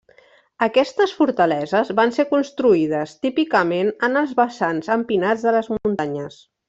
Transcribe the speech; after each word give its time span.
Aquestes 0.67 1.11
fortaleses 1.17 1.91
van 1.99 2.13
ser 2.15 2.25
construïdes 2.31 3.13
típicament 3.27 3.93
en 4.09 4.23
els 4.23 4.33
vessants 4.41 4.91
empinats 4.97 5.47
de 5.51 5.55
les 5.59 5.71
muntanyes. 5.77 6.41